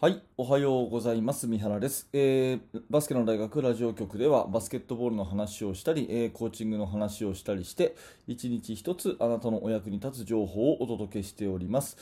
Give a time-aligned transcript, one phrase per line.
[0.00, 1.48] はい、おはようございます。
[1.48, 7.96] 三原です、えーバスケの大学ラジオ局ではバスケットボールの話をしたり、えーコーチングの話をしたりして、
[8.28, 11.96] 一日一つあなたのお役に立つ情報をお届けしております。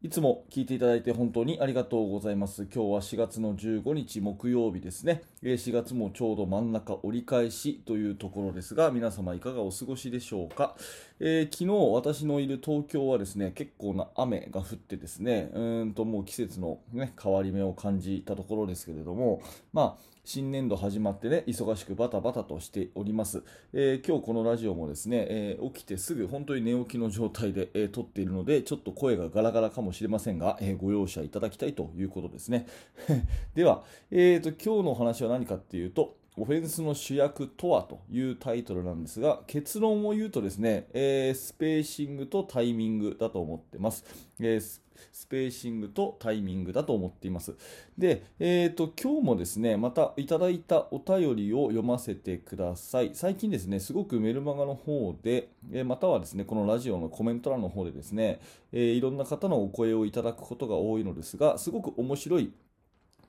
[0.00, 2.68] いつも聞いていただいて本当にありがとうございます。
[2.72, 5.22] 今日は4月の15日木曜日ですね。
[5.42, 10.76] 4月もちょうど真ん中折り返しというところですが、皆様いかがお過ごしでしょうか。
[11.20, 19.40] えー昨日私のいる東京はですね、結構な雨が降ってですね、うんともう季節の、ね、変わり目を感じたところですけれども、
[19.72, 23.44] まあ、新年度始まってね、忙しくバタバタとしております。
[23.72, 32.66] えー今日このラジオもですね、えー起きてすぐ本当に寝起きの状態で、えー撮っているので、ちょっと声がガラガラかもしれませんが、えご容赦いただきたいということですね。
[33.54, 44.04] では、えーと、今日のお話は何かっていうと、オフェンスの主役とはというタイトルなんですが、結論を言うとですね、えースペーシングとタイミングだと思ってます。
[44.40, 47.54] えースペーシングとタイミングだと思っています。
[47.98, 53.10] で、えーと、今日もですね、またいただいたお便りを読ませてください。
[53.14, 58.40] 最近ですね、すごくメルマガの方で、えまたはですね、このラジオのコメント欄の方でですね、
[58.72, 62.52] えいろんな方のお声をいただくことが多いのですが、すごく面白い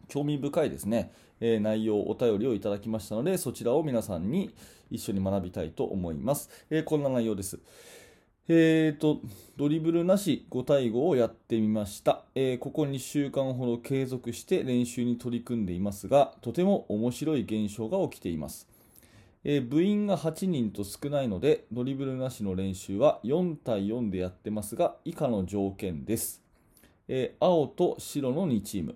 [0.08, 4.54] 興味深いですね、えー内容、お便りをいただきましたので、そちらを皆さんに
[4.92, 6.50] 一緒に学びたいと思います。
[6.70, 7.60] えーこんな内容です。
[8.48, 9.22] えーと、
[9.58, 18.68] ドリブルなし5対5をやってみました、えーここ2週間ほど継続して練習に取り組んでいますが、とても面白い現象が起きています。
[19.48, 26.42] え部員が8人と少ないので、ドリブルなしの練習は4対4でやってますが、以下の条件です。
[27.08, 28.96] え青と白の2チーム。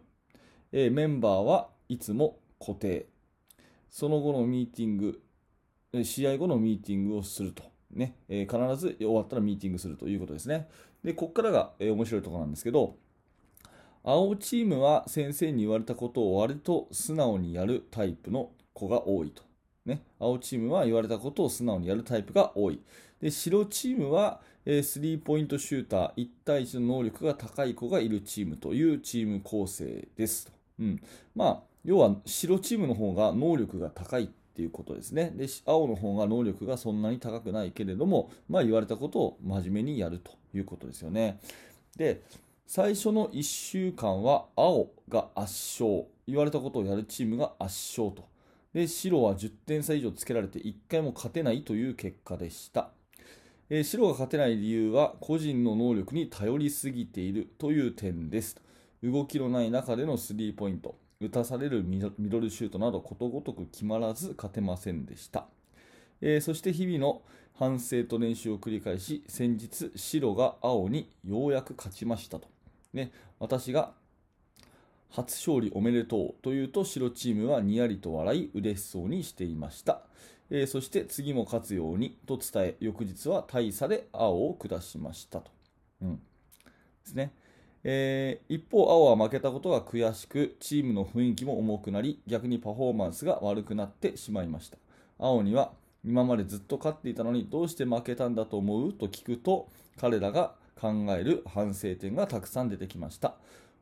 [0.71, 3.07] えーメンバーはいつも固定。
[3.89, 5.21] その後のミーティング、
[6.03, 7.63] 試合後のミーティングをすると。
[7.91, 10.67] ねえー必ず終わったらミーティングするということですね。
[11.03, 12.97] で、ここからが、えー面白いところなんですけど、
[14.03, 19.43] 青チームは先生に言われたことを割と素直にやるタイプの子が多いと。
[19.85, 22.79] ね、青チームは言われたことを素直にやるタイプが多い。
[23.21, 30.58] で白チームは、えースリーポイントシューター1対1の能力が高い子がいるチームというチーム構成ですと。
[30.79, 31.01] うん、
[31.35, 35.31] まあ要は白チームの方が能力が高いっていうことですね。
[35.35, 41.39] で青の方が能力がそんなに高くないけれども、まあ、言われたことを真面目にやるということですよね。
[41.95, 42.21] で
[42.67, 46.05] 最初の1週間は青が圧勝。
[46.27, 48.29] 言われたことをやるチームが圧勝と。
[48.73, 52.91] で白は10点差以上つけられて1回も勝てないという結果でした、
[53.69, 58.57] えー白が勝てない理由は個人の能力に頼りすぎているという点です
[59.03, 60.95] 動きのない中でのスリーポイント。
[61.21, 65.47] 打たされるミドルシュートなどことごとく決まらず勝てませんでした。
[66.21, 67.21] えーそして日々の
[67.55, 72.47] 反省と練習を繰り返し先日白が青にようやく勝ちましたと、
[72.93, 73.91] ね、私が
[75.09, 80.03] 初勝利おめでとうというと白チームはにやりと笑い嬉しそうにしていました、
[80.49, 85.51] えーそして次も勝つようにと伝え翌日は大差で青を下しましたと、
[86.01, 86.15] うん。
[86.15, 86.21] で
[87.03, 87.33] すね。
[87.83, 94.77] えー一方、青は負けたことが悔しく、チームの雰囲気も重くなり、逆にパフォーマンスが悪くなってしまいました。
[95.17, 95.71] 青には、
[96.03, 98.93] 今までずっと勝っていたのにどうして負けたんだと思う？
[98.93, 103.35] と聞くと、彼らが考える反省点がたくさん出てきました。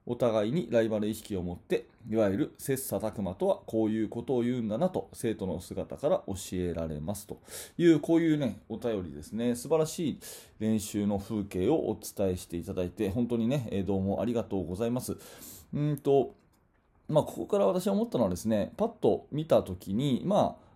[0.07, 7.41] お互いにライバル意識を持って、いわゆる切磋琢磨とはこういうことを言うんだなと、生徒の姿から教えられますと
[7.77, 10.19] いう、こういうね、お便りですね、素晴らしい
[10.59, 15.17] 練習の風景をお伝えしていただいて、本当にね、どうもありがとうございます。
[15.73, 16.35] うんと、
[17.09, 20.67] まあ、ここから私は思ったのはですね、パッと見たときに、まあ、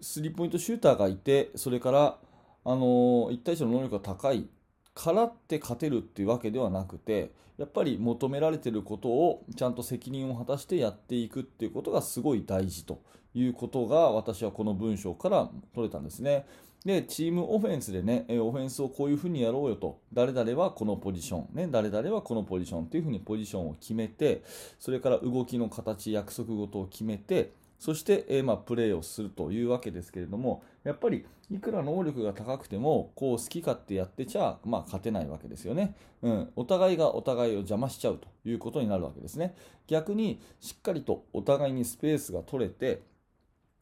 [0.00, 2.18] スリーポイントシューターがいて、それから、
[2.66, 4.46] あの1対1の能力が高い
[4.94, 13.00] からって勝てるっていうわけではなくて、やっぱり求められてることをちゃんと責任を果たしてやっていくっていうことがすごい大事と
[13.34, 16.46] いうことが私はこの文章から取れたんですね。
[16.84, 24.42] で、チームオフェンスでね、オフェンスをこういうふうにやろうよと、誰々はこのポジション、ね、誰々はこのポジションっていうふうにポジションを決めて、
[24.78, 36.52] それから動きの形、約束事を決めて、そして、えーまあ、プレーをするというわけですけれども、やっぱりいくら能力が高くても、こう好き勝手やってちゃ、まあ、勝てないわけですよね、うん。
[36.56, 39.54] お互いがお互いを邪魔しちゃうということになるわけですね。
[39.86, 43.02] 逆にしっかりとお互いにスペースが取れて、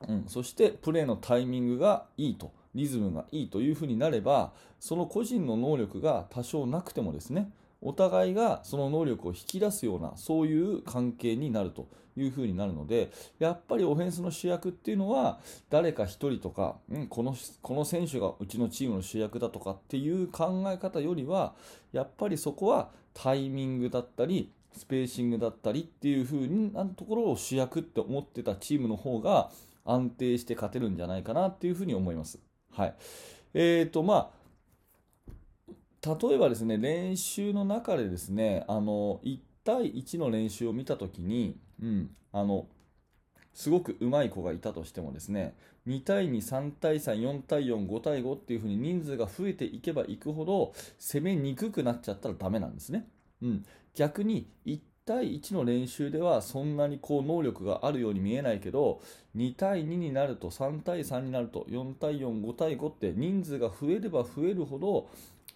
[0.09, 21.55] うん、そしてプレーのタイミングがいいと、リズムがいいというふうになれば、その個人の能力が多少なくてもですね、お互いがその能力を引き出すような、そういう関係になるというふうになるので、やっぱりオフェンスの主役っていうのは、誰か一人とか、うん、このこの選手がうちのチームの主役だとかっていう考え方よりは、
[21.93, 29.51] やっぱりそこはタイミングだったり、スペーシングだったりっていう風なところを主役って思ってたチームの方が
[29.85, 32.39] 安定して勝てるんじゃないかなっていうふうに思います。
[32.71, 32.95] はい。
[33.55, 34.42] えーと、まあ、
[36.05, 42.67] 例えばですね、練習の中でですね、あの、1対1の練習を見た時に、うん、あの、
[43.55, 45.55] すごくうまい子がいたとしてもですね、
[45.87, 53.07] 2対2、3対3、4対4、5対5っていう風に人数が増えていけばいくほど攻めにくくなっちゃったらダメなんですね。
[53.41, 53.65] うん、
[53.95, 59.01] 逆に1対1の練習ではそんなにこう能力があるように見えないけど
[59.37, 65.09] 2対2になると3対3になると4対4、5対5って人数が増えれば増えるほど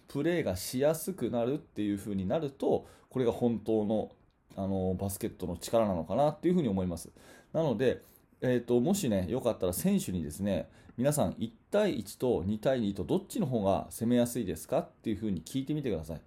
[0.07, 4.11] プレーがしやすくなるっていう風になるとこれが本当の
[4.57, 7.11] あのバスケットの力なのかなっていう風に思います。
[7.53, 8.01] なので、
[8.41, 10.67] えーと、もしね、よかったら選手にですね、
[10.97, 16.21] 皆さん1対1と2対2とどっちの方が攻めやすいですかっていう風に聞いてみてください。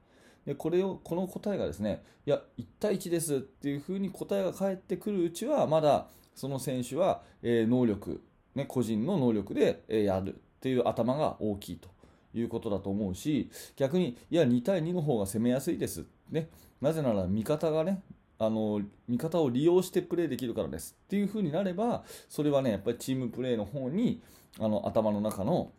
[0.47, 8.23] でこれをこの答えがですね、いや、1対1ですっていう風に答えが返ってくるうちは、まだその選手は、え、能力、
[8.55, 11.89] ね、個人の能力で、え、やるっていう頭が大きいと
[12.35, 16.05] いうことだと思うし、逆に、いや、2対2の方が攻めやすいです。
[16.31, 16.49] ね、
[16.81, 18.03] なぜなら味方がね、
[18.41, 24.23] あの味方を利用してプレーできるからですっていう風になればそれはねやっぱりチームプレーの方に
[24.59, 25.73] あの頭の中の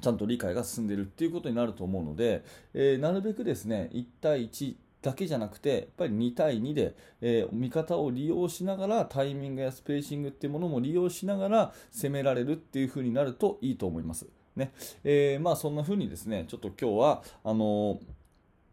[0.00, 2.44] ちゃんと理解が進んでいるっていうことになると思うので、
[2.74, 14.26] えー、なるべくですね1対1だけじゃなくて、やっぱり2対2で、えー、味方を利用しながら、タイミングやスペーシングっていうものも利用しながら攻められるっていう風になるといいと思います。
[14.56, 14.72] ね。
[15.04, 18.00] えー、まあそんな風にですね、ちょっと今日は、あのー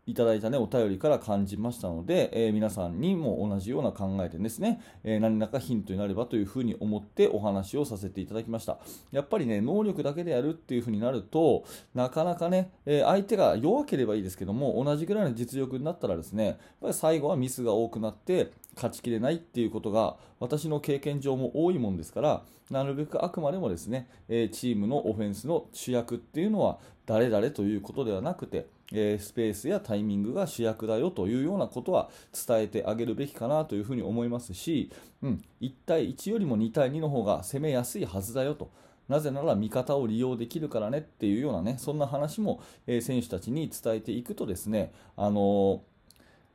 [0.07, 8.79] いただいた、ね、お便りから感じましたので、えー、皆さんにも同じような考えでですね、えー、何らかヒントになればというふうに思ってお話をさせていただきました。
[9.11, 32.09] やっぱりね、能力だけでやるっていうふうになると、なかなかね、えー、相手が弱ければいいですけども、同じぐらいの実力になったらですね、やっぱり最後はミスが多くなって、勝ちきれないっていうことが私の経験上も多いもんですからなるべくあくまでもですね、えチームのオフェンスの主役っていうのは誰々ということではなくて、えスペースやタイミングが主役だよというようなことは
[32.47, 34.91] 伝えてあげるべきかなというふうに思いますし、
[35.21, 38.71] うん、1対1よりも2対2の方が攻めやすいはずだよと。
[39.07, 45.79] なぜなら味方を利用できるからねっていうようなね、そんな話も、選手たちに伝えていくとですね、あのー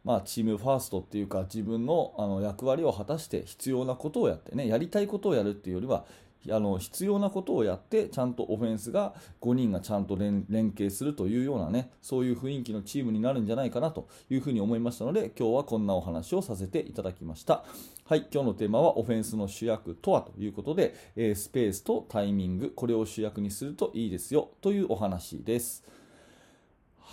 [0.05, 6.05] まあ、チームファーストっていうか自分のあの役割を果たして必要なことをやってねやりたいことをやるっていうよりは
[6.50, 17.65] あの必要なことをやってちゃんとオフェンスが5人がちゃんと連携するというようなねそういう雰囲気のチームになるんじゃないかなというふうに思いましたので今日はこんなお話をさせていただきました。
[18.05, 20.94] はい今日のテーマはオフェンスの主役とはということで、
[21.35, 25.85] スペースとタイミングこれを主役にするといいですよというお話です。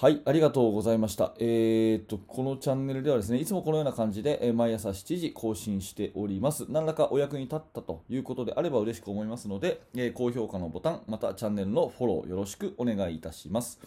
[0.01, 1.33] はい、ありがとうございました。
[1.39, 6.67] えー、っと、このチャンネルではですね、いつもこのような感じで、え毎朝7時更新しております。
[6.69, 13.77] 何らかお役に立ったということであれば嬉しく思いますので、え高評価のボタン、またチャンネルのフォローよろしくお願いいたします。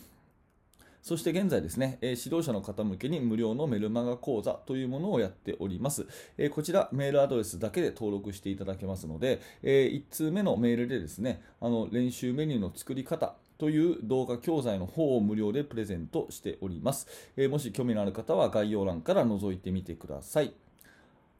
[1.02, 6.06] そして現在ですね、指導者の方向けに無料のメルマガ講座というものをやっております。
[6.52, 17.06] こちらメールアドレスだけで登録していただけますので、え1通目のメールでですね、あの練習メニューの作り方、という動画教材の方を無料でプレゼントしております。
[17.36, 20.52] え、もし興味のある方は概要欄から覗いてみてください。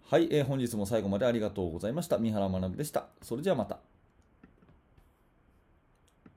[0.05, 2.19] はい、えー、本日も最後までありがとうございました。
[2.19, 3.07] 三原学でした。
[3.23, 3.92] それではまた。